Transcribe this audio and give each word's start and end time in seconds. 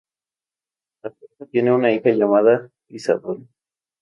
La 1.03 1.11
pareja 1.11 1.45
tiene 1.51 1.71
una 1.71 1.91
hija 1.93 2.09
llamada 2.09 2.71
Isadora. 2.87 3.43